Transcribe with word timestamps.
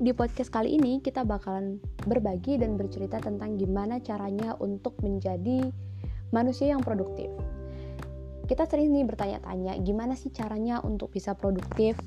di 0.00 0.16
podcast 0.16 0.48
kali 0.48 0.80
ini 0.80 1.04
kita 1.04 1.28
bakalan 1.28 1.76
berbagi 2.08 2.56
dan 2.56 2.80
bercerita 2.80 3.20
tentang 3.20 3.60
gimana 3.60 4.00
caranya 4.00 4.56
untuk 4.56 4.96
menjadi 5.04 5.68
manusia 6.32 6.72
yang 6.72 6.80
produktif. 6.80 7.28
Kita 8.48 8.64
sering 8.64 8.96
nih 8.96 9.04
bertanya-tanya, 9.04 9.76
gimana 9.84 10.16
sih 10.16 10.32
caranya 10.32 10.80
untuk 10.80 11.12
bisa 11.12 11.36
produktif? 11.36 12.00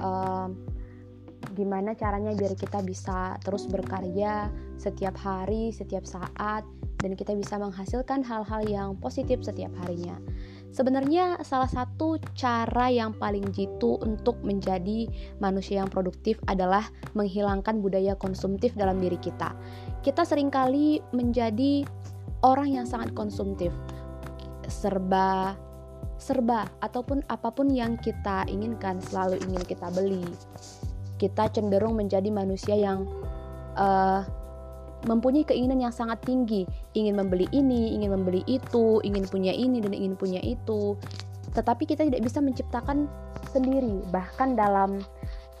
Uh, 0.00 0.48
gimana 1.52 1.92
caranya 1.92 2.32
biar 2.32 2.56
kita 2.56 2.80
bisa 2.80 3.36
terus 3.44 3.68
berkarya 3.68 4.48
setiap 4.80 5.14
hari, 5.20 5.68
setiap 5.68 6.08
saat, 6.08 6.64
dan 7.04 7.12
kita 7.12 7.36
bisa 7.36 7.60
menghasilkan 7.60 8.24
hal-hal 8.24 8.64
yang 8.64 8.96
positif 8.96 9.44
setiap 9.44 9.70
harinya. 9.84 10.16
Sebenarnya 10.74 11.38
salah 11.46 11.70
satu 11.70 12.18
cara 12.34 12.90
yang 12.90 13.14
paling 13.14 13.46
jitu 13.54 13.94
untuk 14.02 14.42
menjadi 14.42 15.06
manusia 15.38 15.78
yang 15.78 15.86
produktif 15.86 16.42
adalah 16.50 16.90
menghilangkan 17.14 17.78
budaya 17.78 18.18
konsumtif 18.18 18.74
dalam 18.74 18.98
diri 18.98 19.14
kita. 19.22 19.54
Kita 20.02 20.26
sering 20.26 20.50
kali 20.50 20.98
menjadi 21.14 21.86
orang 22.42 22.74
yang 22.74 22.86
sangat 22.90 23.14
konsumtif. 23.14 23.70
Serba 24.66 25.54
serba 26.18 26.66
ataupun 26.82 27.22
apa 27.30 27.54
pun 27.54 27.70
yang 27.70 27.94
kita 27.98 28.42
inginkan 28.50 28.98
selalu 28.98 29.38
ingin 29.46 29.62
kita 29.62 29.94
beli. 29.94 30.26
Kita 31.22 31.54
cenderung 31.54 31.94
menjadi 32.02 32.34
manusia 32.34 32.74
yang 32.74 33.06
uh, 33.78 34.26
mempunyai 35.04 35.44
keinginan 35.44 35.80
yang 35.84 35.94
sangat 35.94 36.20
tinggi, 36.24 36.64
ingin 36.96 37.16
membeli 37.16 37.44
ini, 37.52 37.96
ingin 37.96 38.16
membeli 38.16 38.40
itu, 38.48 39.00
ingin 39.04 39.28
punya 39.28 39.52
ini 39.52 39.80
dan 39.80 39.92
ingin 39.92 40.16
punya 40.16 40.40
itu. 40.40 40.96
Tetapi 41.52 41.84
kita 41.84 42.08
tidak 42.08 42.24
bisa 42.24 42.40
menciptakan 42.40 43.06
sendiri. 43.52 44.02
Bahkan 44.10 44.56
dalam 44.56 45.00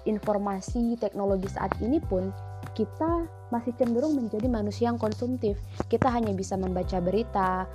informasi 0.04 0.96
teknologi 1.00 1.48
saat 1.48 1.72
ini 1.80 2.00
pun 2.00 2.32
kita 2.74 3.28
masih 3.52 3.72
cenderung 3.78 4.18
menjadi 4.18 4.48
manusia 4.50 4.90
yang 4.90 4.98
konsumtif. 4.98 5.60
Kita 5.86 6.10
hanya 6.10 6.34
bisa 6.34 6.58
membaca 6.58 6.98
berita, 6.98 7.68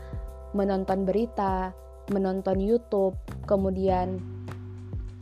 menonton 0.52 1.05
berita, 1.05 1.71
menonton 2.09 2.58
YouTube, 2.59 3.15
kemudian 3.45 4.19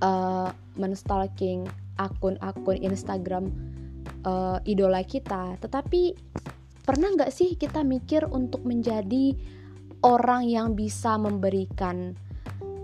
uh, 0.02 0.50
menstalking 0.80 1.68
akun-akun 1.98 2.80
Instagram 2.82 3.52
uh, 4.28 4.60
idola 4.68 5.00
kita, 5.08 5.56
tetapi 5.64 6.12
pernah 6.84 7.16
nggak 7.16 7.32
sih 7.32 7.56
kita 7.56 7.84
mikir 7.88 8.28
untuk 8.28 8.68
menjadi 8.68 9.32
orang 10.04 10.46
yang 10.46 10.76
bisa 10.76 11.16
memberikan 11.16 12.14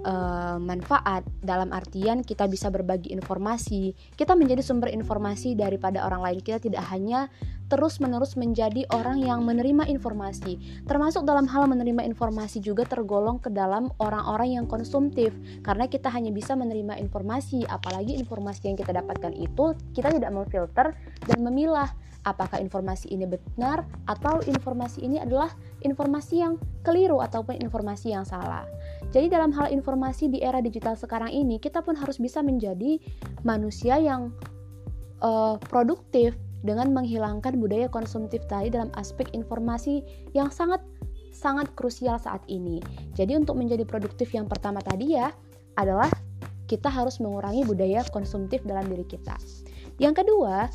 uh, 0.07 0.55
manfaat? 0.57 1.27
Dalam 1.43 1.75
artian 1.75 2.23
kita 2.23 2.47
bisa 2.47 2.71
berbagi 2.71 3.11
informasi, 3.11 3.91
kita 4.15 4.39
menjadi 4.39 4.63
sumber 4.63 4.89
informasi 4.89 5.59
daripada 5.59 6.07
orang 6.07 6.23
lain. 6.23 6.39
Kita 6.39 6.63
tidak 6.63 6.87
hanya 6.89 7.27
terus-menerus 7.73 8.37
menjadi 8.37 8.85
orang 8.93 9.17
yang 9.17 9.41
menerima 9.41 9.89
informasi. 9.89 10.61
Termasuk 10.85 11.25
dalam 11.25 11.49
hal 11.49 11.65
menerima 11.65 12.05
informasi 12.05 12.61
juga 12.61 12.85
tergolong 12.85 13.41
ke 13.41 13.49
dalam 13.49 13.89
orang-orang 13.97 14.61
yang 14.61 14.65
konsumtif 14.69 15.33
karena 15.65 15.89
kita 15.89 16.13
hanya 16.13 16.29
bisa 16.29 16.53
menerima 16.53 17.01
informasi, 17.01 17.65
apalagi 17.65 18.13
informasi 18.21 18.69
yang 18.69 18.77
kita 18.77 18.93
dapatkan 18.93 19.33
itu 19.33 19.73
kita 19.97 20.13
tidak 20.13 20.29
memfilter 20.29 20.93
dan 21.25 21.39
memilah 21.41 21.89
apakah 22.23 22.61
informasi 22.61 23.11
ini 23.11 23.27
benar 23.27 23.83
atau 24.07 24.39
informasi 24.45 25.03
ini 25.03 25.19
adalah 25.19 25.51
informasi 25.83 26.39
yang 26.39 26.55
keliru 26.85 27.19
ataupun 27.19 27.59
informasi 27.59 28.15
yang 28.15 28.23
salah. 28.23 28.63
Jadi 29.11 29.33
dalam 29.33 29.51
hal 29.57 29.73
informasi 29.73 30.31
di 30.31 30.39
era 30.39 30.63
digital 30.63 30.95
sekarang 30.95 31.33
ini 31.33 31.59
kita 31.59 31.83
pun 31.83 31.97
harus 31.99 32.21
bisa 32.21 32.39
menjadi 32.39 33.01
manusia 33.43 33.99
yang 33.99 34.31
uh, 35.19 35.59
produktif 35.67 36.37
dengan 36.63 36.95
menghilangkan 36.95 37.59
budaya 37.59 37.91
konsumtif 37.91 38.41
tadi 38.47 38.71
dalam 38.71 38.89
aspek 38.95 39.29
informasi 39.35 40.01
yang 40.31 40.47
sangat 40.47 40.79
sangat 41.35 41.67
krusial 41.75 42.15
saat 42.17 42.41
ini. 42.47 42.79
Jadi 43.13 43.35
untuk 43.35 43.59
menjadi 43.59 43.83
produktif 43.83 44.31
yang 44.31 44.47
pertama 44.47 44.79
tadi 44.79 45.19
ya 45.19 45.29
adalah 45.75 46.07
kita 46.69 46.87
harus 46.87 47.19
mengurangi 47.19 47.67
budaya 47.67 48.01
konsumtif 48.09 48.63
dalam 48.63 48.87
diri 48.87 49.03
kita. 49.03 49.35
Yang 49.99 50.23
kedua, 50.23 50.71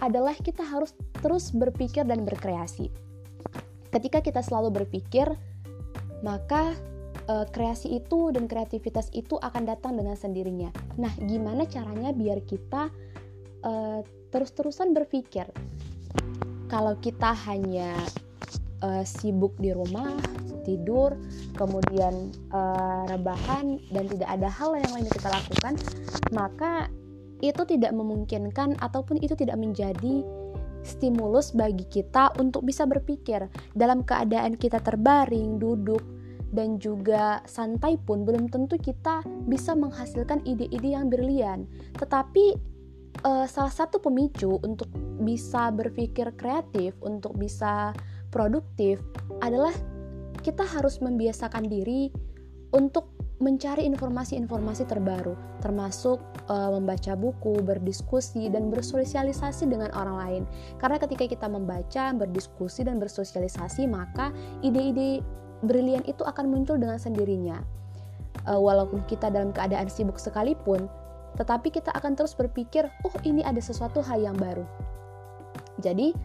adalah 0.00 0.34
kita 0.36 0.64
harus 0.64 0.92
terus 1.20 1.52
berpikir 1.52 2.04
dan 2.04 2.24
berkreasi. 2.24 2.92
Ketika 3.92 4.20
kita 4.20 4.44
selalu 4.44 4.84
berpikir, 4.84 5.28
maka 6.20 6.74
e, 7.24 7.34
kreasi 7.52 7.96
itu 7.96 8.34
dan 8.34 8.50
kreativitas 8.50 9.08
itu 9.16 9.40
akan 9.40 9.64
datang 9.64 9.96
dengan 9.96 10.18
sendirinya. 10.18 10.68
Nah, 11.00 11.12
gimana 11.16 11.64
caranya 11.64 12.12
biar 12.12 12.44
kita 12.44 12.92
e, 13.64 13.72
terus-terusan 14.30 14.92
berpikir? 14.96 15.46
Kalau 16.66 16.98
kita 16.98 17.30
hanya 17.46 17.94
e, 18.82 19.06
sibuk 19.06 19.54
di 19.62 19.70
rumah, 19.70 20.10
tidur, 20.66 21.14
kemudian 21.54 22.34
e, 22.50 22.60
rebahan 23.06 23.78
dan 23.94 24.04
tidak 24.10 24.28
ada 24.30 24.48
hal 24.50 24.74
yang 24.74 24.90
lain 24.90 25.06
yang 25.06 25.16
kita 25.16 25.30
lakukan, 25.30 25.74
maka 26.34 26.90
itu 27.44 27.62
tidak 27.68 27.92
memungkinkan 27.92 28.80
ataupun 28.80 29.20
itu 29.20 29.36
tidak 29.36 29.60
menjadi 29.60 30.24
stimulus 30.86 31.50
bagi 31.50 31.84
kita 31.90 32.30
untuk 32.38 32.62
bisa 32.62 32.86
berpikir 32.86 33.50
dalam 33.74 34.06
keadaan 34.06 34.54
kita 34.54 34.78
terbaring, 34.80 35.58
duduk, 35.58 36.00
dan 36.54 36.78
juga 36.78 37.42
santai 37.44 37.98
pun 37.98 38.22
belum 38.22 38.48
tentu 38.48 38.78
kita 38.78 39.20
bisa 39.50 39.74
menghasilkan 39.74 40.46
ide-ide 40.46 40.94
yang 40.94 41.10
berlian. 41.10 41.66
Tetapi 41.98 42.75
uh, 43.24 43.46
salah 43.48 43.72
satu 43.72 44.02
pemicu 44.02 44.58
untuk 44.60 44.90
bisa 45.22 45.72
berpikir 45.72 46.34
kreatif, 46.36 46.92
untuk 47.00 47.38
bisa 47.38 47.96
produktif 48.28 49.00
adalah 49.40 49.72
kita 50.44 50.66
harus 50.66 51.00
membiasakan 51.00 51.66
diri 51.66 52.12
untuk 52.76 53.16
mencari 53.36 53.84
informasi-informasi 53.84 54.88
terbaru, 54.88 55.36
termasuk 55.60 56.16
uh, 56.48 56.72
membaca 56.72 57.12
buku, 57.12 57.60
berdiskusi, 57.60 58.48
dan 58.48 58.72
bersosialisasi 58.72 59.68
dengan 59.68 59.92
orang 59.92 60.16
lain. 60.16 60.42
Karena 60.80 60.96
ketika 60.96 61.28
kita 61.28 61.46
membaca, 61.48 62.16
berdiskusi, 62.16 62.88
dan 62.88 62.96
bersosialisasi, 62.96 63.84
maka 63.92 64.32
ide-ide 64.64 65.20
brilian 65.68 66.00
itu 66.08 66.24
akan 66.24 66.48
muncul 66.48 66.80
dengan 66.80 66.96
sendirinya. 66.96 67.60
Uh, 68.48 68.60
walaupun 68.60 69.04
kita 69.04 69.28
dalam 69.28 69.52
keadaan 69.52 69.92
sibuk 69.92 70.16
sekalipun, 70.16 70.88
tetapi 71.36 71.68
kita 71.70 71.92
akan 71.92 72.16
terus 72.16 72.32
berpikir, 72.32 72.88
"Oh, 73.04 73.14
ini 73.22 73.44
ada 73.44 73.60
sesuatu 73.60 74.00
hal 74.02 74.20
yang 74.24 74.36
baru." 74.36 74.64
Jadi, 75.80 76.16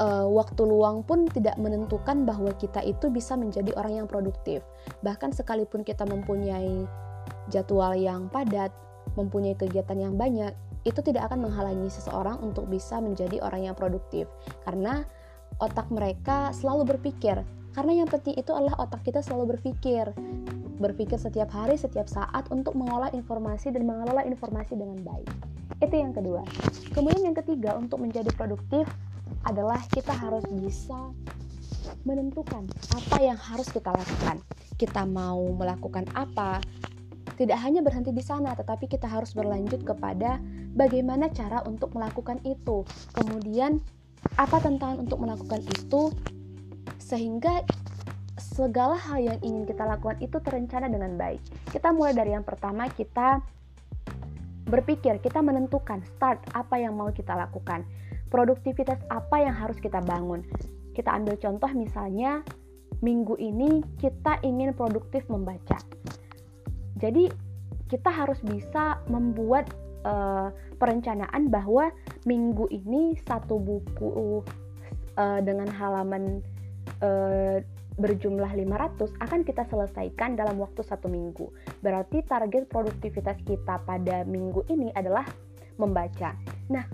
uh, 0.00 0.26
waktu 0.28 0.62
luang 0.64 1.02
pun 1.04 1.26
tidak 1.28 1.58
menentukan 1.58 2.24
bahwa 2.24 2.54
kita 2.56 2.84
itu 2.86 3.10
bisa 3.10 3.34
menjadi 3.34 3.74
orang 3.74 4.04
yang 4.04 4.06
produktif. 4.06 4.62
Bahkan 5.02 5.34
sekalipun 5.34 5.82
kita 5.82 6.06
mempunyai 6.06 6.86
jadwal 7.52 7.96
yang 7.96 8.30
padat, 8.30 8.70
mempunyai 9.18 9.56
kegiatan 9.58 9.98
yang 9.98 10.14
banyak, 10.14 10.54
itu 10.86 11.00
tidak 11.02 11.28
akan 11.28 11.50
menghalangi 11.50 11.90
seseorang 11.90 12.38
untuk 12.40 12.70
bisa 12.70 13.02
menjadi 13.02 13.42
orang 13.42 13.68
yang 13.68 13.76
produktif. 13.76 14.30
Karena 14.62 15.02
otak 15.58 15.90
mereka 15.90 16.54
selalu 16.54 16.96
berpikir. 16.96 17.42
Karena 17.74 18.04
yang 18.04 18.08
penting 18.08 18.34
itu 18.38 18.50
adalah 18.54 18.88
otak 18.88 19.04
kita 19.04 19.20
selalu 19.20 19.58
berpikir. 19.58 20.10
Berpikir 20.78 21.18
setiap 21.18 21.50
hari, 21.50 21.74
setiap 21.74 22.06
saat 22.06 22.46
untuk 22.54 22.78
mengolah 22.78 23.10
informasi 23.10 23.74
dan 23.74 23.82
mengelola 23.82 24.22
informasi 24.22 24.78
dengan 24.78 25.02
baik. 25.02 25.26
Itu 25.82 25.94
yang 25.94 26.14
kedua. 26.14 26.42
Kemudian 26.94 27.34
yang 27.34 27.36
ketiga, 27.38 27.74
untuk 27.74 28.02
menjadi 28.02 28.30
produktif, 28.34 28.86
adalah 29.46 29.78
kita 29.90 30.10
harus 30.14 30.42
bisa 30.50 31.10
menentukan 32.02 32.66
apa 32.94 33.16
yang 33.22 33.38
harus 33.38 33.68
kita 33.70 33.90
lakukan. 33.90 34.38
Kita 34.78 35.02
mau 35.02 35.42
melakukan 35.54 36.06
apa, 36.14 36.62
tidak 37.38 37.58
hanya 37.62 37.82
berhenti 37.82 38.10
di 38.10 38.22
sana, 38.22 38.54
tetapi 38.54 38.90
kita 38.90 39.06
harus 39.06 39.30
berlanjut 39.34 39.86
kepada 39.86 40.42
bagaimana 40.74 41.30
cara 41.30 41.62
untuk 41.66 41.94
melakukan 41.94 42.42
itu. 42.42 42.82
Kemudian, 43.14 43.78
apa 44.34 44.58
tantangan 44.58 45.06
untuk 45.06 45.22
melakukan 45.22 45.62
itu, 45.62 46.10
sehingga 46.98 47.62
segala 48.58 48.98
hal 48.98 49.22
yang 49.22 49.38
ingin 49.46 49.62
kita 49.70 49.86
lakukan 49.86 50.18
itu 50.18 50.34
terencana 50.42 50.90
dengan 50.90 51.14
baik. 51.14 51.38
Kita 51.70 51.94
mulai 51.94 52.10
dari 52.10 52.34
yang 52.34 52.42
pertama, 52.42 52.90
kita 52.90 53.38
berpikir, 54.66 55.22
kita 55.22 55.38
menentukan 55.38 56.02
start 56.02 56.42
apa 56.58 56.82
yang 56.82 56.98
mau 56.98 57.14
kita 57.14 57.38
lakukan 57.38 57.86
produktivitas 58.34 58.98
apa 59.08 59.46
yang 59.46 59.54
harus 59.54 59.78
kita 59.78 60.02
bangun. 60.02 60.42
Kita 60.92 61.14
ambil 61.14 61.38
contoh 61.38 61.70
misalnya 61.72 62.42
minggu 62.98 63.38
ini 63.38 63.80
kita 64.02 64.42
ingin 64.42 64.74
produktif 64.74 65.22
membaca. 65.30 65.78
Jadi 66.98 67.30
kita 67.88 68.10
harus 68.10 68.42
bisa 68.44 69.00
membuat 69.08 69.70
uh, 70.02 70.50
perencanaan 70.76 71.48
bahwa 71.48 71.94
minggu 72.26 72.68
ini 72.68 73.16
satu 73.24 73.56
buku 73.56 74.42
uh, 75.16 75.40
dengan 75.40 75.70
halaman 75.72 76.42
uh, 77.00 77.62
berjumlah 77.98 78.54
500 78.54 79.18
akan 79.18 79.40
kita 79.42 79.66
selesaikan 79.66 80.38
dalam 80.38 80.56
waktu 80.62 80.86
satu 80.86 81.10
minggu. 81.10 81.50
Berarti 81.82 82.22
target 82.22 82.70
produktivitas 82.70 83.42
kita 83.42 83.82
pada 83.82 84.22
minggu 84.24 84.64
ini 84.70 84.94
adalah 84.94 85.26
membaca. 85.76 86.34
Nah, 86.70 86.86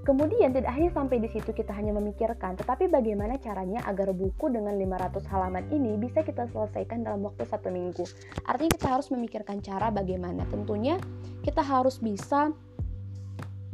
Kemudian 0.00 0.56
tidak 0.56 0.72
hanya 0.72 0.88
sampai 0.96 1.20
di 1.20 1.28
situ 1.28 1.52
kita 1.52 1.76
hanya 1.76 1.92
memikirkan, 1.92 2.56
tetapi 2.56 2.88
bagaimana 2.88 3.36
caranya 3.36 3.84
agar 3.84 4.16
buku 4.16 4.48
dengan 4.48 4.72
500 4.80 5.28
halaman 5.28 5.68
ini 5.68 6.00
bisa 6.00 6.24
kita 6.24 6.48
selesaikan 6.48 7.04
dalam 7.04 7.20
waktu 7.20 7.44
satu 7.44 7.68
minggu. 7.68 8.08
Artinya 8.48 8.72
kita 8.80 8.88
harus 8.96 9.12
memikirkan 9.12 9.60
cara 9.60 9.92
bagaimana. 9.92 10.48
Tentunya 10.48 10.96
kita 11.44 11.60
harus 11.60 12.00
bisa 12.00 12.48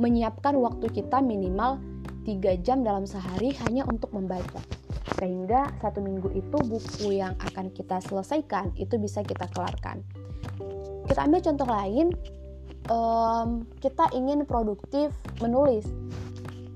menyiapkan 0.02 0.58
waktu 0.58 0.90
kita 0.90 1.22
minimal 1.22 1.78
3 2.26 2.58
jam 2.58 2.82
dalam 2.82 3.06
sehari 3.06 3.54
hanya 3.62 3.86
untuk 3.86 4.10
membaca. 4.10 4.58
Sehingga 5.16 5.72
satu 5.80 6.04
minggu 6.04 6.28
itu 6.36 6.58
buku 6.60 7.16
yang 7.16 7.34
akan 7.40 7.72
kita 7.72 8.00
selesaikan 8.04 8.72
itu 8.76 9.00
bisa 9.00 9.24
kita 9.24 9.48
kelarkan. 9.52 10.04
Kita 11.08 11.24
ambil 11.24 11.40
contoh 11.40 11.68
lain, 11.68 12.06
um, 12.92 13.64
kita 13.80 14.12
ingin 14.12 14.44
produktif 14.44 15.14
menulis 15.40 15.88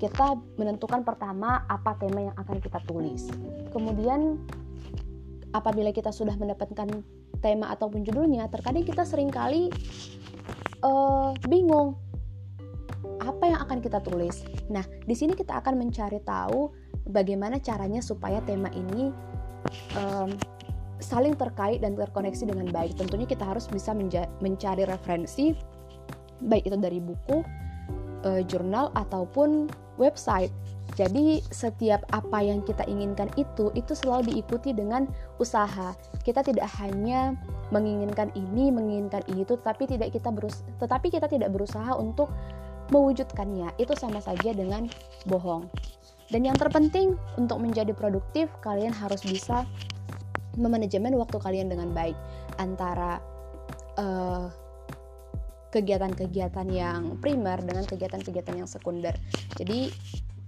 kita 0.01 0.33
menentukan 0.57 1.05
pertama 1.05 1.61
apa 1.69 1.93
tema 2.01 2.33
yang 2.33 2.37
akan 2.41 2.57
kita 2.57 2.81
tulis. 2.89 3.29
Kemudian 3.69 4.41
apabila 5.53 5.93
kita 5.93 6.09
sudah 6.09 6.33
mendapatkan 6.41 6.89
tema 7.45 7.69
ataupun 7.69 8.01
judulnya, 8.09 8.49
terkadang 8.49 8.89
kita 8.89 9.05
sering 9.05 9.29
kali 9.29 9.69
uh, 10.81 11.37
bingung 11.45 12.01
apa 13.21 13.45
yang 13.45 13.61
akan 13.61 13.85
kita 13.85 14.01
tulis. 14.01 14.41
Nah, 14.73 14.83
di 15.05 15.13
sini 15.13 15.37
kita 15.37 15.61
akan 15.61 15.77
mencari 15.77 16.25
tahu 16.25 16.73
bagaimana 17.11 17.59
caranya 17.59 18.01
supaya 18.01 18.41
tema 18.47 18.71
ini 18.73 19.11
um, 19.99 20.33
saling 21.01 21.35
terkait 21.35 21.83
dan 21.83 21.97
terkoneksi 21.97 22.47
dengan 22.47 22.69
baik. 22.71 22.95
Tentunya 22.95 23.27
kita 23.27 23.43
harus 23.43 23.67
bisa 23.67 23.97
mencari 24.41 24.85
referensi 24.87 25.57
baik 26.41 26.73
itu 26.73 26.77
dari 26.81 27.01
buku, 27.01 27.45
uh, 28.25 28.43
jurnal 28.49 28.93
ataupun 28.97 29.69
website. 30.01 30.53
Jadi 30.99 31.39
setiap 31.55 32.03
apa 32.11 32.43
yang 32.43 32.67
kita 32.67 32.83
inginkan 32.85 33.31
itu 33.39 33.71
itu 33.79 33.95
selalu 33.95 34.35
diikuti 34.35 34.75
dengan 34.75 35.07
usaha. 35.39 35.95
Kita 36.27 36.43
tidak 36.43 36.67
hanya 36.83 37.39
menginginkan 37.71 38.35
ini, 38.35 38.75
menginginkan 38.75 39.23
itu, 39.31 39.55
tapi 39.63 39.87
tidak 39.87 40.11
kita 40.13 40.35
berus 40.35 40.67
tetapi 40.83 41.09
kita 41.09 41.31
tidak 41.31 41.55
berusaha 41.55 41.95
untuk 41.95 42.29
mewujudkannya. 42.91 43.79
Itu 43.79 43.95
sama 43.95 44.19
saja 44.19 44.51
dengan 44.51 44.91
bohong. 45.31 45.71
Dan 46.31 46.47
yang 46.47 46.55
terpenting 46.55 47.19
untuk 47.35 47.59
menjadi 47.59 47.91
produktif, 47.91 48.47
kalian 48.63 48.95
harus 48.95 49.21
bisa 49.27 49.67
memanajemen 50.55 51.15
waktu 51.19 51.39
kalian 51.43 51.71
dengan 51.71 51.91
baik 51.91 52.15
antara 52.59 53.19
uh, 53.99 54.51
kegiatan-kegiatan 55.71 56.67
yang 56.71 57.19
primer 57.23 57.59
dengan 57.63 57.87
kegiatan-kegiatan 57.87 58.63
yang 58.63 58.71
sekunder. 58.71 59.15
Jadi 59.59 59.91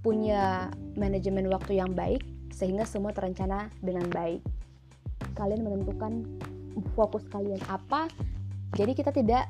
punya 0.03 0.71
manajemen 0.99 1.47
waktu 1.51 1.79
yang 1.79 1.95
baik 1.95 2.23
sehingga 2.51 2.83
semua 2.87 3.15
terencana 3.15 3.71
dengan 3.79 4.07
baik. 4.11 4.43
Kalian 5.39 5.63
menentukan 5.63 6.27
fokus 6.99 7.27
kalian 7.31 7.63
apa. 7.71 8.11
Jadi 8.75 8.93
kita 8.99 9.15
tidak 9.15 9.47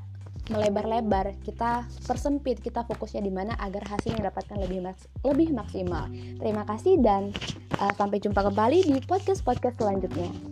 melebar-lebar, 0.50 1.38
kita 1.46 1.86
persempit, 2.06 2.58
kita 2.58 2.82
fokusnya 2.82 3.22
di 3.22 3.30
mana 3.30 3.54
agar 3.62 3.86
hasil 3.86 4.18
yang 4.18 4.26
dapatkan 4.26 4.58
lebih 4.58 4.82
maks 4.82 5.06
lebih 5.22 5.54
maksimal. 5.54 6.10
Terima 6.42 6.66
kasih 6.66 6.98
dan 6.98 7.30
uh, 7.78 7.92
sampai 7.94 8.18
jumpa 8.18 8.42
kembali 8.50 8.78
di 8.82 8.96
podcast-podcast 9.06 9.78
selanjutnya. 9.78 10.51